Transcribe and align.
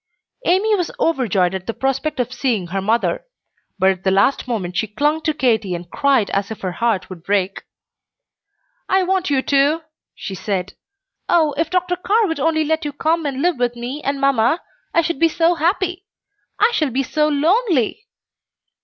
Amy 0.47 0.73
was 0.75 0.89
overjoyed 0.99 1.53
at 1.53 1.67
the 1.67 1.75
prospect 1.75 2.19
of 2.19 2.33
seeing 2.33 2.65
her 2.65 2.81
mother; 2.81 3.23
but 3.77 3.91
at 3.91 4.03
the 4.03 4.09
last 4.09 4.47
moment 4.47 4.75
she 4.75 4.87
clung 4.87 5.21
to 5.21 5.31
Katy 5.31 5.75
and 5.75 5.91
cried 5.91 6.31
as 6.31 6.49
if 6.49 6.61
her 6.61 6.71
heart 6.71 7.07
would 7.07 7.21
break. 7.23 7.61
"I 8.89 9.03
want 9.03 9.29
you 9.29 9.43
too," 9.43 9.81
she 10.15 10.33
said. 10.33 10.73
"Oh, 11.29 11.53
if 11.55 11.69
Dr. 11.69 11.95
Carr 11.97 12.25
would 12.25 12.39
only 12.39 12.63
let 12.65 12.83
you 12.83 12.91
come 12.93 13.27
and 13.27 13.43
live 13.43 13.59
with 13.59 13.75
me 13.75 14.01
and 14.03 14.19
mamma, 14.19 14.61
I 14.91 15.03
should 15.03 15.19
be 15.19 15.29
so 15.29 15.53
happy! 15.53 16.07
I 16.57 16.71
shall 16.73 16.89
be 16.89 17.03
so 17.03 17.27
lone 17.27 17.65
ly!" 17.69 17.97